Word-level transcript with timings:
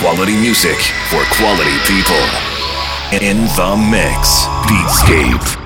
Quality 0.00 0.36
music 0.36 0.76
for 1.10 1.24
quality 1.32 1.76
people. 1.84 2.22
In 3.10 3.38
the 3.56 3.88
mix, 3.90 4.44
Beatscape. 4.68 5.56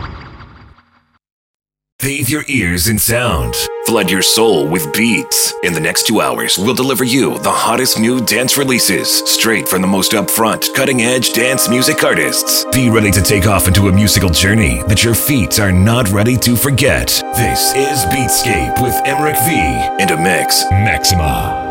Bathe 1.99 2.31
your 2.31 2.43
ears 2.49 2.89
in 2.89 2.99
sound. 2.99 3.55
Flood 3.87 4.11
your 4.11 4.23
soul 4.23 4.67
with 4.67 4.91
beats. 4.95 5.53
In 5.65 5.75
the 5.75 5.81
next 5.81 6.07
two 6.07 6.23
hours, 6.23 6.57
we'll 6.57 6.75
deliver 6.75 7.05
you 7.05 7.39
the 7.41 7.51
hottest 7.51 8.01
new 8.01 8.25
dance 8.25 8.57
releases 8.57 9.09
straight 9.29 9.69
from 9.69 9.83
the 9.83 9.87
most 9.87 10.13
upfront, 10.13 10.75
cutting 10.75 11.03
edge 11.03 11.35
dance 11.35 11.69
music 11.69 12.03
artists. 12.03 12.65
Be 12.73 12.89
ready 12.89 13.11
to 13.11 13.21
take 13.21 13.47
off 13.47 13.69
into 13.69 13.89
a 13.89 13.93
musical 13.93 14.31
journey 14.31 14.83
that 14.89 15.05
your 15.05 15.15
feet 15.15 15.61
are 15.61 15.73
not 15.73 16.09
ready 16.11 16.39
to 16.39 16.57
forget. 16.57 17.09
This 17.37 17.75
is 17.75 18.07
Beatscape 18.07 18.83
with 18.83 18.99
Emmerich 19.05 19.37
V 19.45 19.53
and 20.01 20.11
a 20.11 20.17
mix 20.17 20.65
Maxima. 20.71 21.62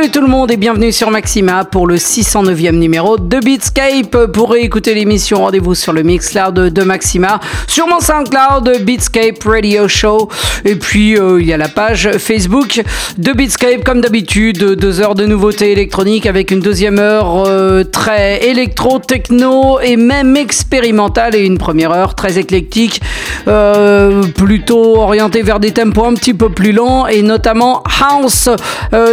Salut 0.00 0.12
tout 0.12 0.22
le 0.22 0.28
monde 0.28 0.50
et 0.50 0.56
bienvenue 0.56 0.92
sur 0.92 1.10
Maxima 1.10 1.66
pour 1.66 1.86
le 1.86 1.96
609e 1.96 2.70
numéro 2.70 3.18
de 3.18 3.38
Beatscape. 3.38 4.32
Pour 4.32 4.56
écouter 4.56 4.94
l'émission, 4.94 5.42
rendez-vous 5.42 5.74
sur 5.74 5.92
le 5.92 6.02
Mixcloud 6.02 6.54
de 6.54 6.82
Maxima, 6.84 7.38
sur 7.66 7.86
mon 7.86 8.00
SoundCloud 8.00 8.82
Beatscape 8.82 9.44
Radio 9.44 9.88
Show. 9.88 10.30
Et 10.64 10.76
puis 10.76 11.18
euh, 11.18 11.42
il 11.42 11.46
y 11.46 11.52
a 11.52 11.58
la 11.58 11.68
page 11.68 12.12
Facebook 12.16 12.80
de 13.18 13.32
Beatscape 13.34 13.84
comme 13.84 14.00
d'habitude. 14.00 14.56
Deux 14.56 15.02
heures 15.02 15.14
de 15.14 15.26
nouveautés 15.26 15.72
électroniques 15.72 16.24
avec 16.24 16.50
une 16.50 16.60
deuxième 16.60 16.98
heure 16.98 17.44
euh, 17.46 17.84
très 17.84 18.42
électro-techno 18.46 19.80
et 19.80 19.98
même 19.98 20.34
expérimentale 20.34 21.34
et 21.34 21.44
une 21.44 21.58
première 21.58 21.90
heure 21.90 22.14
très 22.14 22.38
éclectique, 22.38 23.02
euh, 23.48 24.22
plutôt 24.22 24.96
orientée 24.96 25.42
vers 25.42 25.60
des 25.60 25.72
tempos 25.72 26.06
un 26.06 26.14
petit 26.14 26.32
peu 26.32 26.48
plus 26.48 26.72
lents 26.72 27.06
et 27.06 27.20
notamment 27.20 27.82
house 28.00 28.48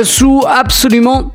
sous 0.03 0.43
absolument 0.47 0.76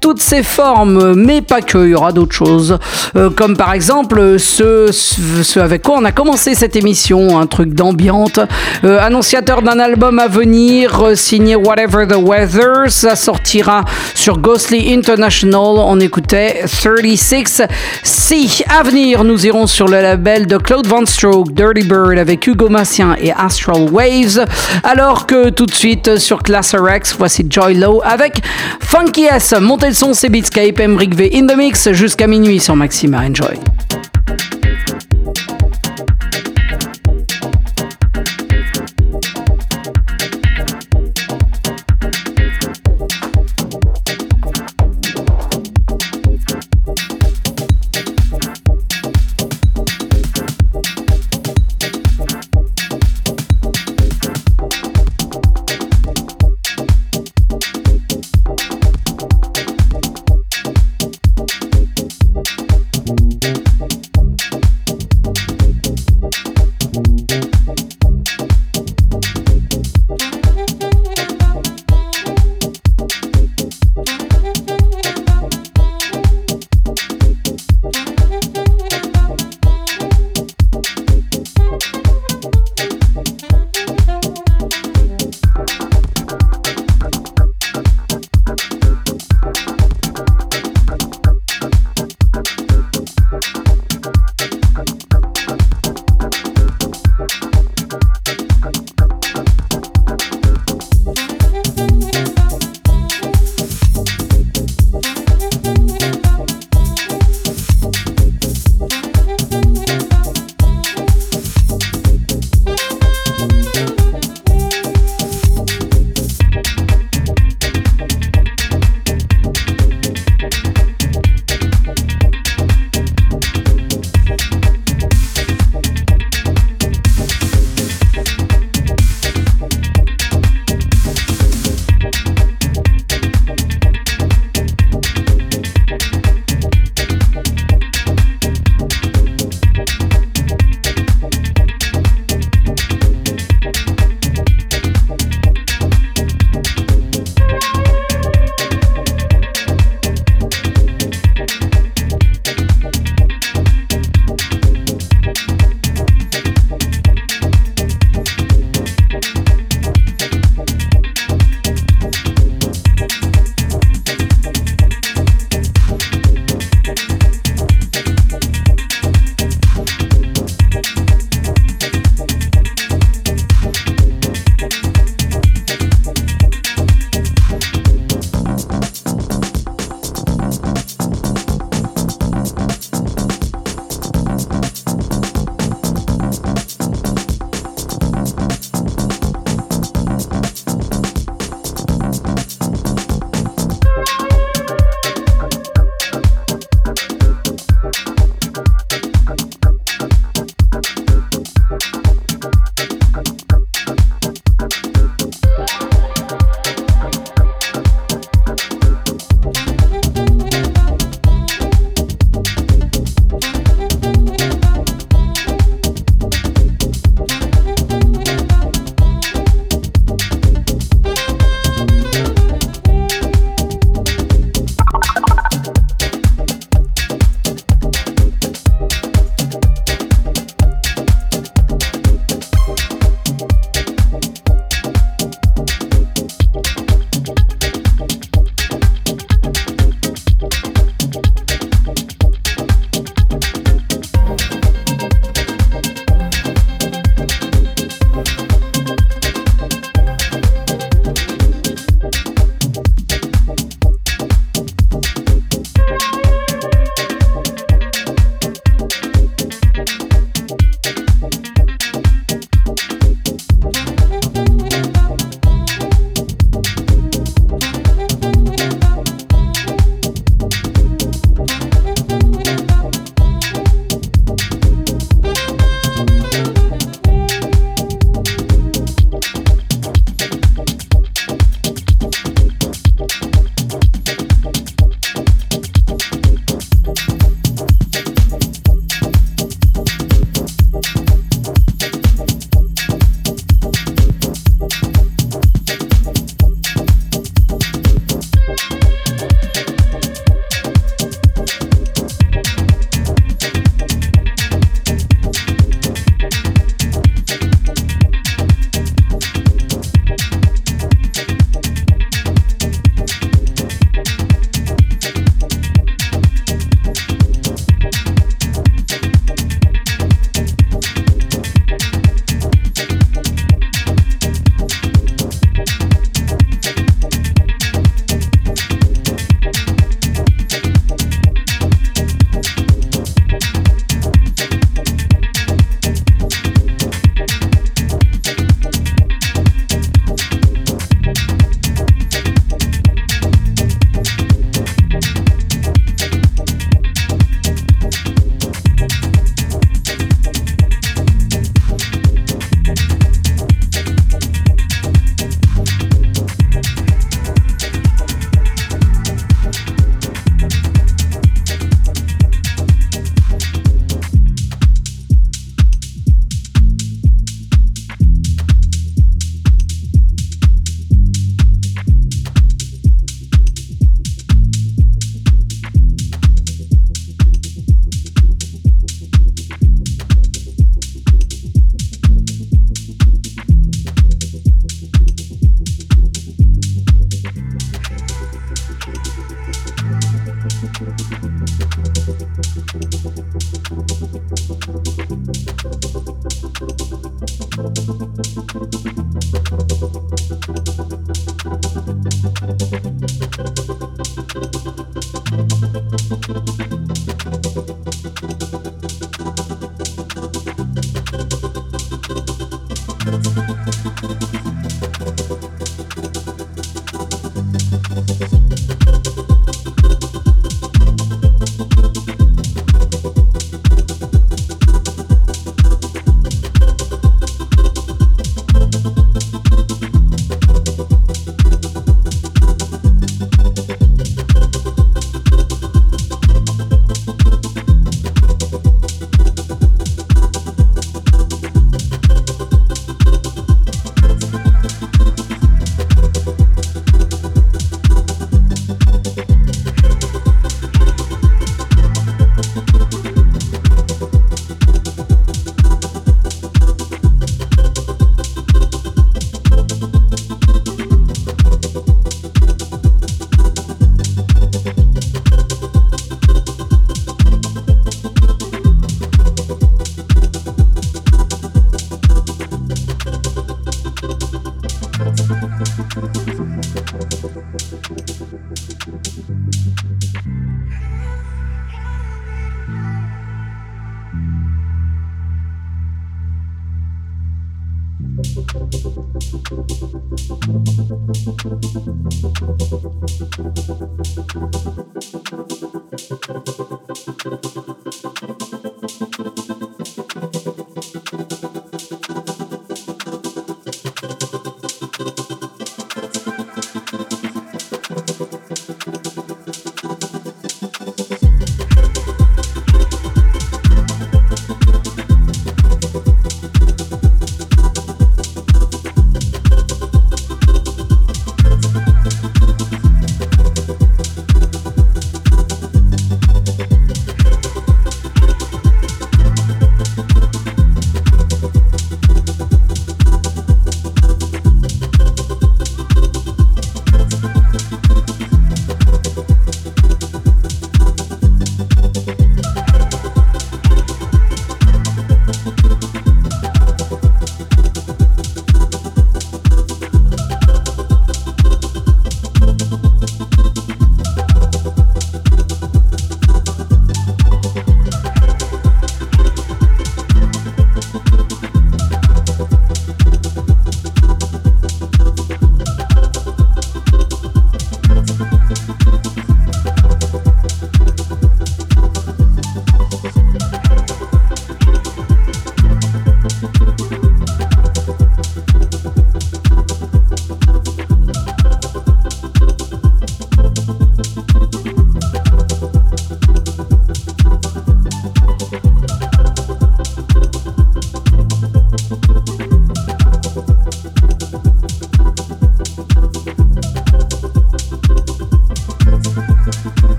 toutes 0.00 0.20
ses 0.20 0.42
formes, 0.42 1.14
mais 1.14 1.42
pas 1.42 1.60
que, 1.60 1.78
il 1.78 1.90
y 1.90 1.94
aura 1.94 2.12
d'autres 2.12 2.34
choses. 2.34 2.78
Euh, 3.16 3.30
comme 3.30 3.56
par 3.56 3.72
exemple 3.72 4.38
ce, 4.38 4.90
ce, 4.90 5.60
avec 5.60 5.82
quoi 5.82 5.96
on 5.98 6.04
a 6.04 6.12
commencé 6.12 6.54
cette 6.54 6.74
émission, 6.76 7.38
un 7.38 7.46
truc 7.46 7.74
d'ambiante, 7.74 8.40
euh, 8.84 8.98
annonciateur 9.00 9.62
d'un 9.62 9.78
album 9.78 10.18
à 10.18 10.28
venir, 10.28 11.02
euh, 11.02 11.14
signé 11.14 11.54
Whatever 11.56 12.06
the 12.06 12.16
Weather, 12.16 12.90
ça 12.90 13.14
sortira 13.14 13.84
sur 14.14 14.38
Ghostly 14.38 14.92
International, 14.92 15.76
on 15.78 16.00
écoutait 16.00 16.64
36 16.66 17.62
Si. 18.02 18.64
À 18.68 18.82
venir, 18.82 19.24
nous 19.24 19.46
irons 19.46 19.66
sur 19.66 19.88
le 19.88 20.00
label 20.00 20.46
de 20.46 20.56
Claude 20.56 20.86
Van 20.86 21.04
Stroke, 21.04 21.52
Dirty 21.52 21.86
Bird 21.86 22.18
avec 22.18 22.46
Hugo 22.46 22.68
Massien 22.68 23.16
et 23.20 23.32
Astral 23.32 23.88
Waves, 23.90 24.44
alors 24.84 25.26
que 25.26 25.50
tout 25.50 25.66
de 25.66 25.74
suite 25.74 26.16
sur 26.16 26.42
Class 26.42 26.74
RX, 26.74 27.14
voici 27.18 27.44
Joy 27.48 27.74
Low 27.74 28.00
avec 28.04 28.40
Funk 28.80 29.12
Funky 29.12 29.28
S, 29.34 29.54
montez 29.58 29.88
le 29.88 29.94
son, 29.94 30.12
c'est 30.12 30.28
Beatscape, 30.28 30.78
Emric 30.78 31.14
V 31.14 31.30
in 31.34 31.46
the 31.46 31.56
mix 31.56 31.90
jusqu'à 31.92 32.26
minuit 32.26 32.60
sur 32.60 32.76
Maxima. 32.76 33.20
Enjoy. 33.20 33.58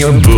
Good 0.00 0.14
in 0.26 0.31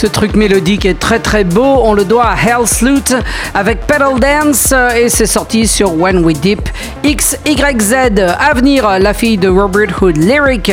Ce 0.00 0.06
truc 0.06 0.36
mélodique 0.36 0.84
est 0.84 1.00
très 1.00 1.18
très 1.18 1.42
beau. 1.42 1.80
On 1.82 1.92
le 1.92 2.04
doit 2.04 2.26
à 2.26 2.36
Hell's 2.36 2.82
Loot 2.82 3.16
avec 3.52 3.80
Pedal 3.80 4.20
Dance 4.20 4.72
et 4.96 5.08
c'est 5.08 5.26
sorti 5.26 5.66
sur 5.66 5.92
When 5.92 6.24
We 6.24 6.38
Dip 6.38 6.68
XYZ. 7.04 8.20
À 8.38 8.54
venir, 8.54 8.88
la 9.00 9.12
fille 9.12 9.38
de 9.38 9.48
Robert 9.48 10.00
Hood 10.00 10.16
Lyric 10.16 10.70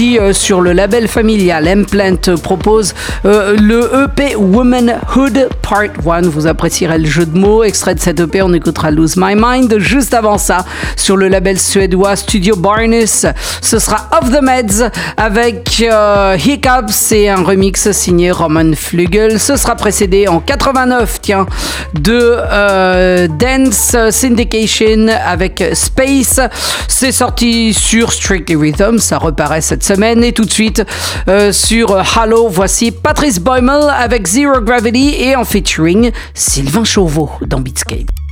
euh, 0.00 0.32
sur 0.32 0.60
le 0.60 0.72
label 0.72 1.06
familial 1.06 1.68
Implant 1.68 2.36
propose 2.42 2.94
euh, 3.24 3.56
le 3.56 3.88
EP 4.04 4.34
Womanhood 4.34 5.48
Part 5.62 5.82
1. 6.04 6.22
Vous 6.22 6.48
apprécierez 6.48 6.98
le 6.98 7.06
jeu 7.06 7.24
de 7.26 7.38
mots. 7.38 7.62
Extrait 7.62 7.94
de 7.94 8.00
cet 8.00 8.18
EP, 8.18 8.42
on 8.42 8.52
écoutera 8.54 8.90
Lose 8.90 9.16
My 9.16 9.34
Mind. 9.36 9.78
Juste 9.78 10.12
avant 10.12 10.36
ça, 10.36 10.64
sur 10.96 11.16
le 11.16 11.28
label 11.28 11.60
suédois 11.60 12.16
Studio 12.16 12.56
Barnes, 12.56 13.06
ce 13.06 13.78
sera 13.78 14.08
Of 14.20 14.32
the 14.32 14.42
Meds 14.42 14.90
avec 15.16 15.84
euh, 15.88 16.36
Hiccups 16.44 17.12
et 17.12 17.28
un 17.28 17.44
remix 17.44 17.92
signé 17.92 18.32
Roman 18.32 18.72
Flügel. 18.74 19.38
Ce 19.38 19.56
sera 19.56 19.76
précédé 19.76 20.26
en 20.26 20.40
89, 20.40 21.20
tiens, 21.22 21.46
de 21.94 23.28
Dance 23.28 23.96
Syndication 24.10 25.06
avec 25.24 25.62
Space. 25.74 26.40
C'est 26.88 27.12
sorti 27.12 27.72
sur 27.72 28.12
Strictly 28.12 28.56
Rhythm, 28.56 28.98
ça 28.98 29.18
reparaît 29.18 29.60
cette 29.60 29.83
semaine. 29.84 30.24
Et 30.24 30.32
tout 30.32 30.44
de 30.44 30.50
suite 30.52 30.82
euh, 31.28 31.52
sur 31.52 31.96
Halo, 32.16 32.48
voici 32.48 32.90
Patrice 32.90 33.38
Boimel 33.38 33.82
avec 33.90 34.26
Zero 34.26 34.60
Gravity 34.60 35.14
et 35.20 35.36
en 35.36 35.44
featuring 35.44 36.10
Sylvain 36.34 36.84
Chauveau 36.84 37.30
dans 37.46 37.60
Beatscape. 37.60 38.23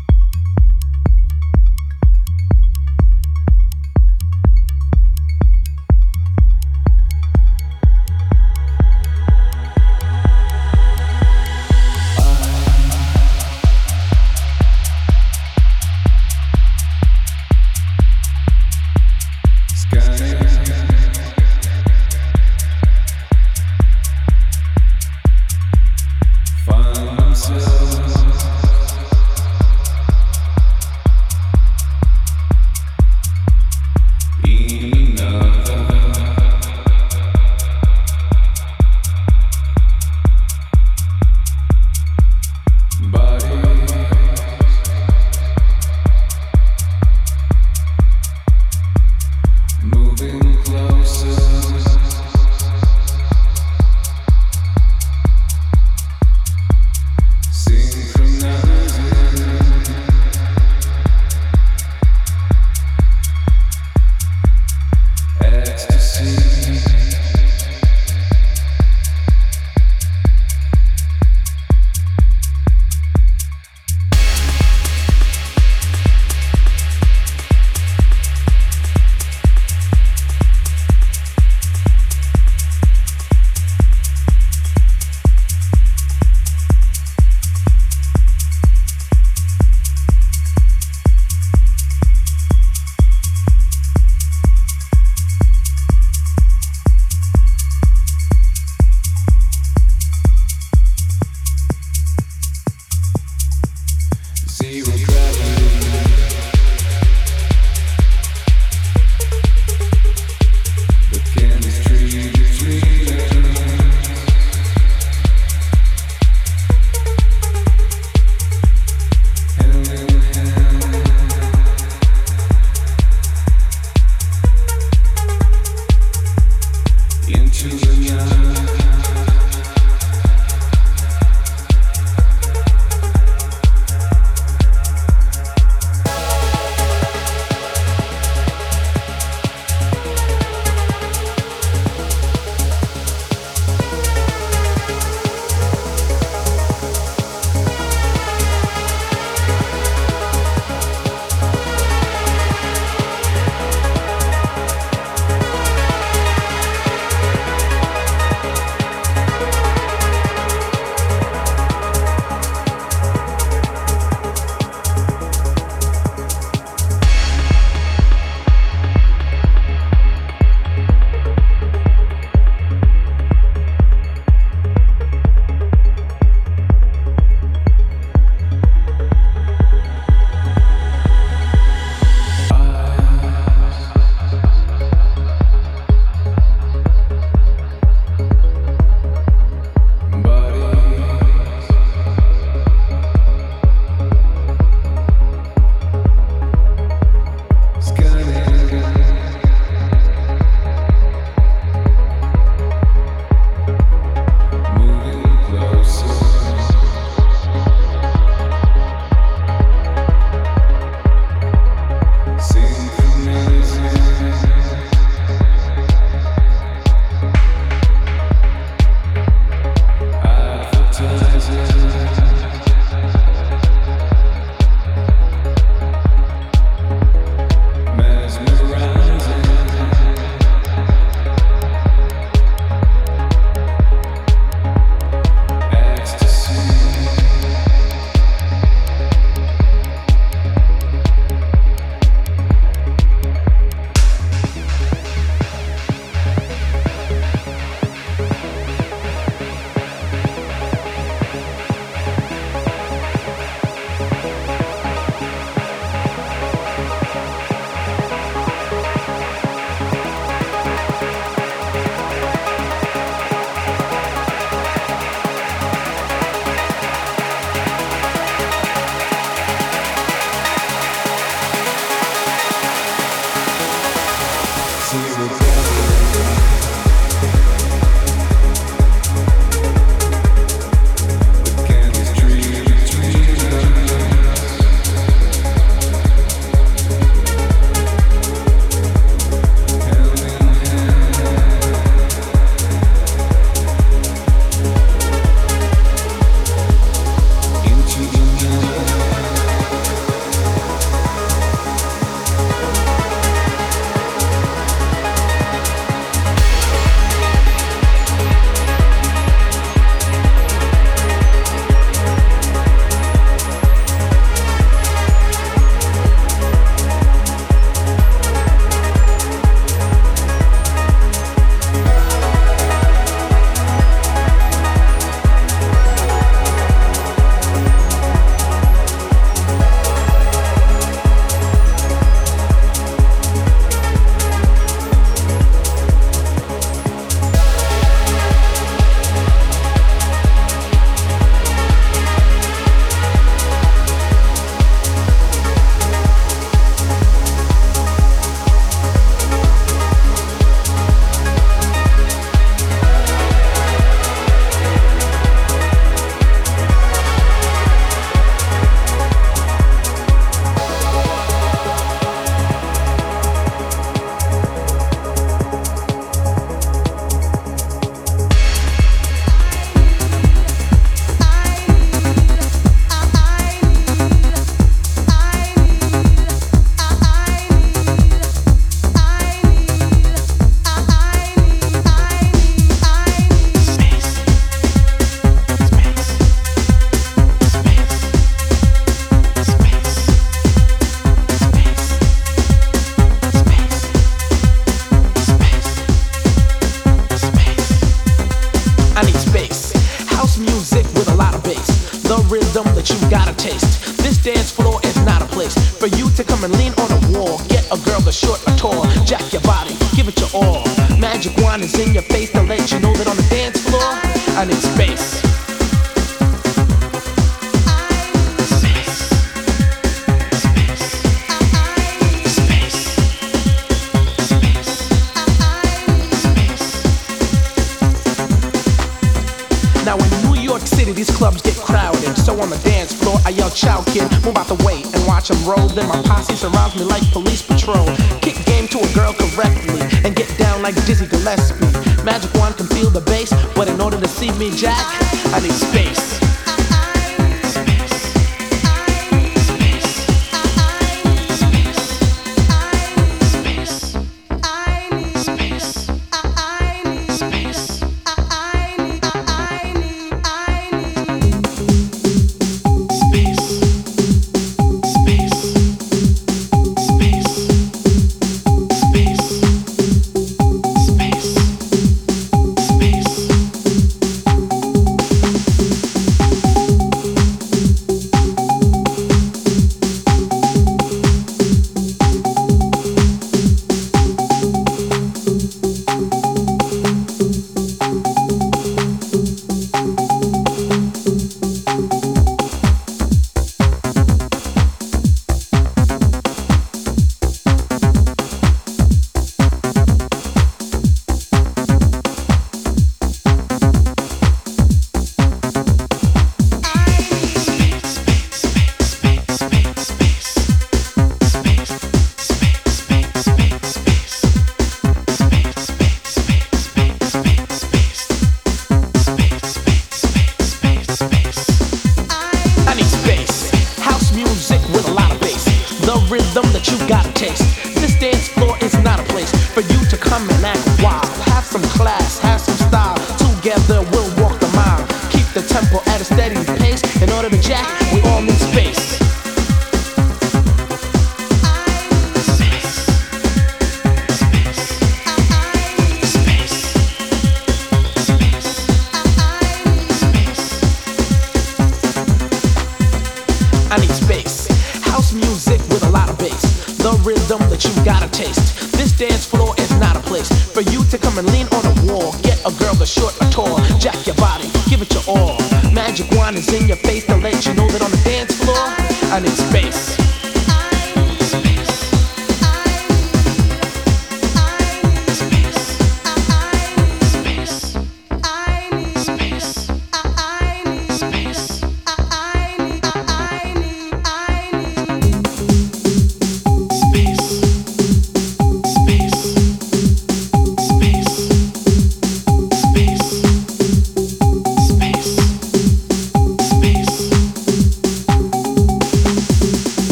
dance 559.22 559.26
floor 559.26 559.54
is 559.58 559.70
not 559.78 559.96
a 559.96 560.00
place 560.00 560.28
for 560.52 560.62
you 560.62 560.85
to 560.85 560.98
come 560.98 561.18
and 561.18 561.30
lean 561.32 561.46
on 561.48 561.64
a 561.64 561.92
wall. 561.92 562.12
Get 562.22 562.40
a 562.40 562.52
girl 562.58 562.74
that's 562.74 562.90
short 562.90 563.14
or 563.20 563.30
tall, 563.30 563.58
jack 563.78 564.06
your 564.06 564.16
body, 564.16 564.50
give 564.68 564.82
it 564.82 564.92
your 564.94 565.02
all. 565.06 565.38
Magic 565.72 566.11
wand 566.12 566.37
is 566.37 566.52
in 566.52 566.66
your 566.66 566.78
face 566.78 567.04
to 567.06 567.16
let 567.16 567.46
you 567.46 567.54
know 567.54 567.68
that 567.68 567.82
on 567.82 567.90
the 567.90 568.02
dance 568.04 568.35
floor, 568.42 568.64
I 569.12 569.20
need 569.20 569.30
space. 569.30 570.02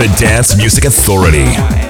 The 0.00 0.08
Dance 0.16 0.56
Music 0.56 0.86
Authority. 0.86 1.89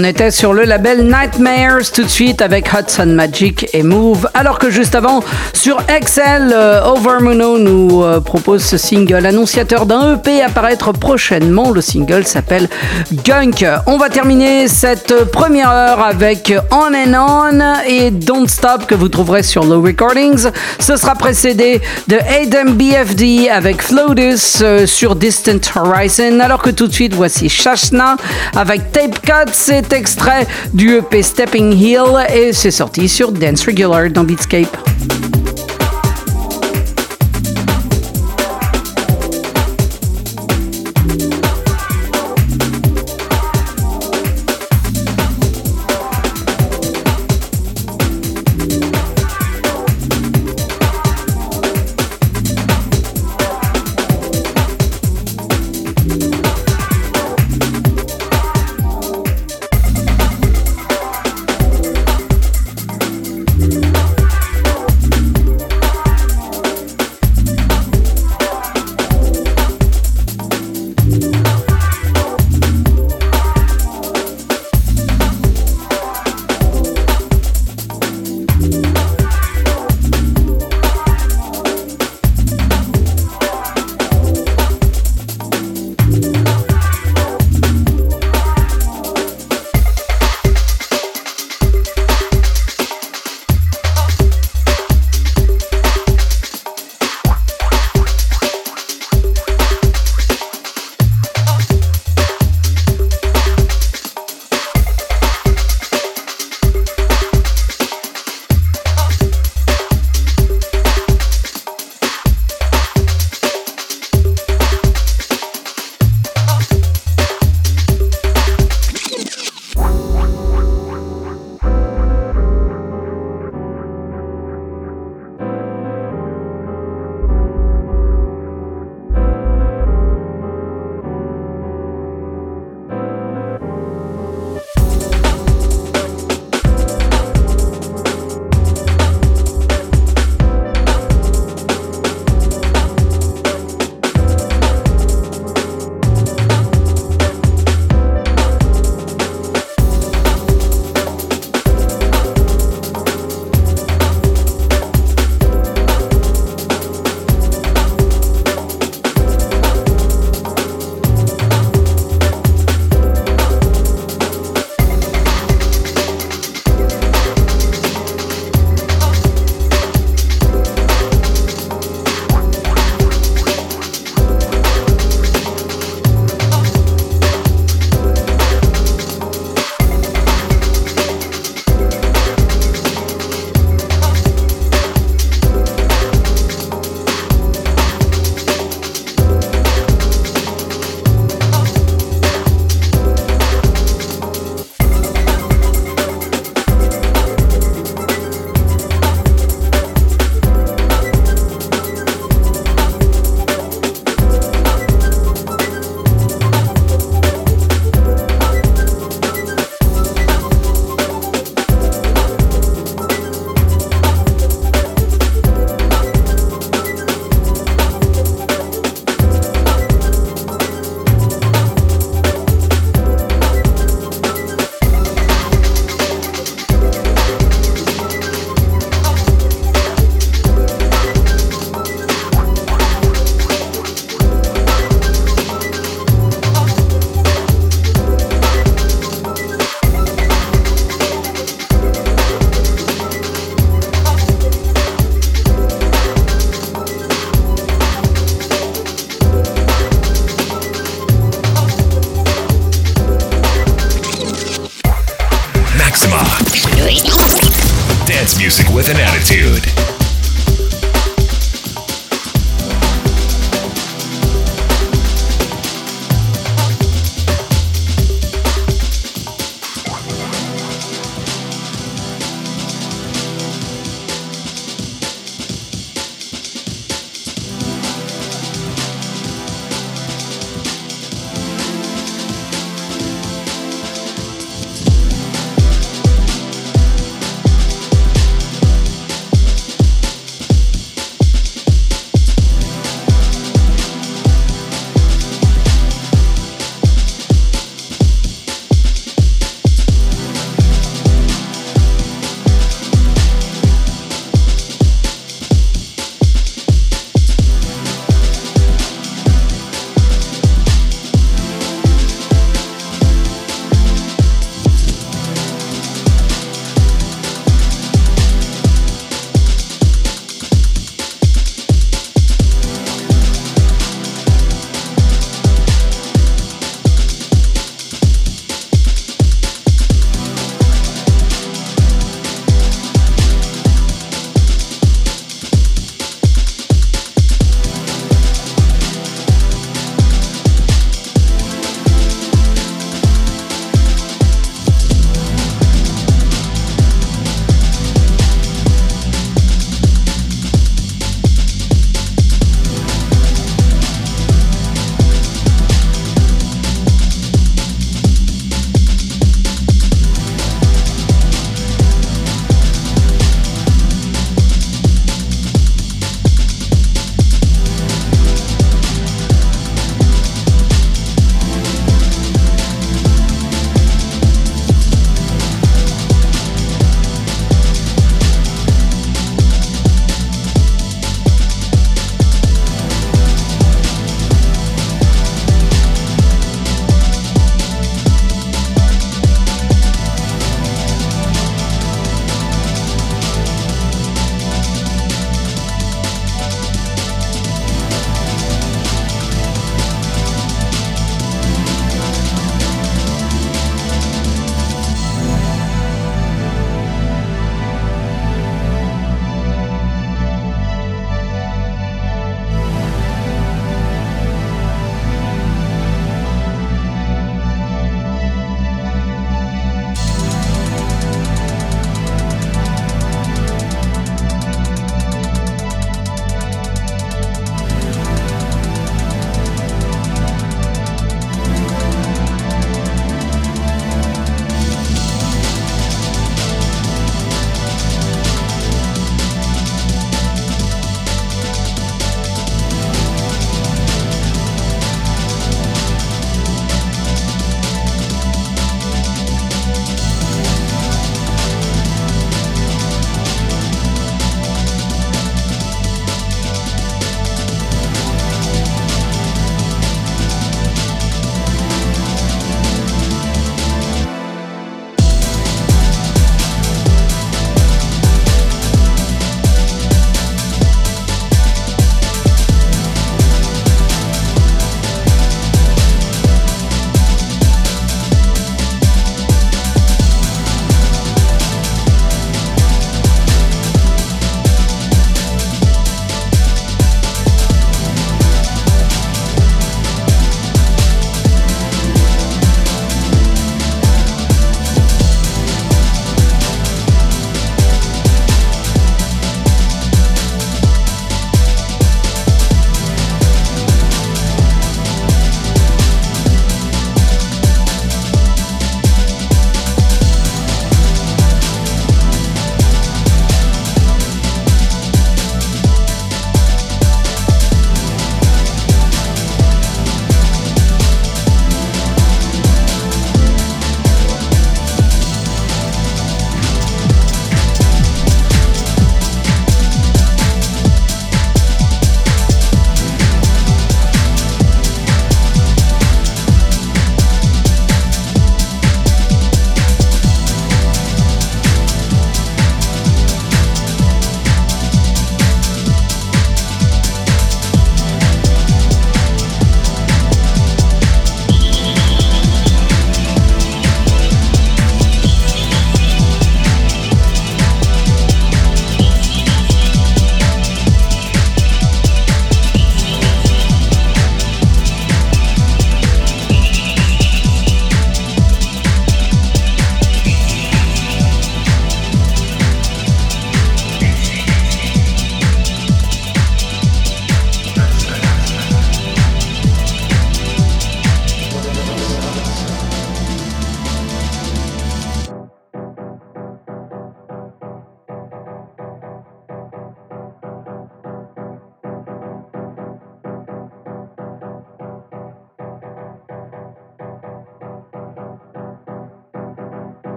On 0.00 0.04
était 0.04 0.30
sur 0.30 0.54
le 0.54 0.64
label 0.64 1.04
Nightmares 1.04 1.92
tout 1.92 2.02
de 2.02 2.08
suite 2.08 2.40
avec 2.40 2.72
Hudson 2.72 3.04
Magic 3.04 3.68
et 3.74 3.82
Move, 3.82 4.30
alors 4.32 4.58
que 4.58 4.70
juste 4.70 4.94
avant, 4.94 5.22
sur 5.52 5.76
Excel, 5.94 6.54
euh, 6.54 6.82
Overmuno 6.86 7.58
nous 7.58 8.02
euh, 8.02 8.18
propose 8.18 8.64
ce 8.64 8.78
single 8.78 9.26
annonciateur 9.26 9.84
d'un 9.84 10.14
EP 10.14 10.40
à 10.40 10.48
paraître 10.48 10.92
prochainement. 10.92 11.70
Le 11.70 11.82
single 11.82 12.24
s'appelle 12.24 12.66
Gunk. 13.26 13.66
On 13.86 13.98
va 13.98 14.08
terminer 14.08 14.68
cette 14.68 15.24
première 15.24 15.68
heure 15.68 16.00
avec 16.00 16.50
On 16.70 16.94
and 16.94 17.14
On 17.14 17.60
et 17.86 18.10
Don't 18.10 18.48
Stop 18.48 18.86
que 18.86 18.94
vous 18.94 19.10
trouverez 19.10 19.42
sur 19.42 19.64
Low 19.64 19.82
Recordings. 19.82 20.48
Ce 20.78 20.96
sera 20.96 21.14
précédé 21.14 21.82
de 22.08 22.16
Adam 22.16 22.70
BFD 22.70 23.50
avec 23.50 23.82
Flotus 23.82 24.60
euh, 24.62 24.86
sur 24.86 25.14
Distant 25.14 25.60
Horizon, 25.76 26.40
alors 26.40 26.62
que 26.62 26.70
tout 26.70 26.86
de 26.86 26.94
suite 26.94 27.12
voici 27.12 27.50
Shashna 27.50 28.16
avec 28.56 28.92
Tape 28.92 29.20
Cut. 29.20 29.52
Extrait 29.92 30.46
du 30.72 30.96
EP 30.96 31.22
Stepping 31.22 31.72
Hill 31.72 32.26
et 32.32 32.52
c'est 32.52 32.70
sorti 32.70 33.08
sur 33.08 33.32
Dance 33.32 33.64
Regular 33.66 34.08
dans 34.10 34.24
Beatscape. 34.24 34.76